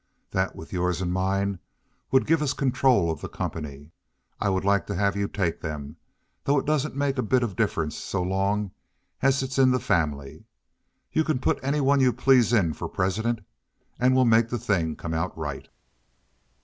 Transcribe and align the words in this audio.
That 0.31 0.55
with 0.55 0.73
yours 0.73 0.99
and 0.99 1.13
mine 1.13 1.59
would 2.09 2.25
give 2.25 2.41
us 2.41 2.53
control 2.53 3.11
of 3.11 3.21
the 3.21 3.29
company. 3.29 3.91
I 4.39 4.49
would 4.49 4.65
like 4.65 4.87
to 4.87 4.95
have 4.95 5.15
you 5.15 5.27
take 5.27 5.61
them, 5.61 5.95
though 6.43 6.57
it 6.57 6.65
doesn't 6.65 6.95
make 6.95 7.19
a 7.19 7.21
bit 7.21 7.43
of 7.43 7.55
difference 7.55 7.97
so 7.99 8.23
long 8.23 8.71
as 9.21 9.43
it's 9.43 9.59
in 9.59 9.69
the 9.69 9.79
family. 9.79 10.45
You 11.11 11.23
can 11.23 11.37
put 11.37 11.59
any 11.61 11.81
one 11.81 11.99
you 12.01 12.13
please 12.13 12.51
in 12.51 12.73
for 12.73 12.89
president, 12.89 13.41
and 13.99 14.15
we'll 14.15 14.25
make 14.25 14.49
the 14.49 14.57
thing 14.57 14.95
come 14.95 15.13
out 15.13 15.37
right." 15.37 15.69